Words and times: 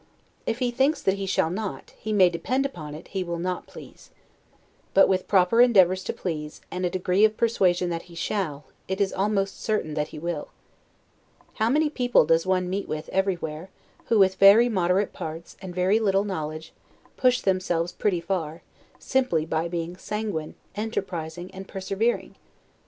If 0.47 0.57
he 0.57 0.71
thinks 0.71 0.99
that 1.03 1.19
he 1.19 1.27
shall 1.27 1.51
not, 1.51 1.91
he 1.95 2.11
may 2.11 2.27
depend 2.31 2.65
upon 2.65 2.95
it 2.95 3.09
he 3.09 3.23
will 3.23 3.37
not 3.37 3.67
please. 3.67 4.09
But 4.95 5.07
with 5.07 5.27
proper 5.27 5.61
endeavors 5.61 6.03
to 6.05 6.11
please, 6.11 6.59
and 6.71 6.83
a 6.83 6.89
degree 6.89 7.23
of 7.23 7.37
persuasion 7.37 7.91
that 7.91 8.01
he 8.09 8.15
shall, 8.15 8.63
it 8.87 8.99
is 8.99 9.13
almost 9.13 9.61
certain 9.61 9.93
that 9.93 10.07
he 10.07 10.17
will. 10.17 10.47
How 11.53 11.69
many 11.69 11.87
people 11.87 12.25
does 12.25 12.47
one 12.47 12.67
meet 12.67 12.87
with 12.87 13.09
everywhere, 13.09 13.69
who, 14.05 14.17
with 14.17 14.37
very 14.37 14.69
moderate 14.69 15.13
parts, 15.13 15.55
and 15.61 15.75
very 15.75 15.99
little 15.99 16.23
knowledge, 16.23 16.73
push 17.15 17.41
themselves 17.41 17.91
pretty 17.91 18.21
far, 18.21 18.63
simply 18.97 19.45
by 19.45 19.67
being 19.67 19.95
sanguine, 19.97 20.55
enterprising, 20.73 21.51
and 21.53 21.67
persevering? 21.67 22.35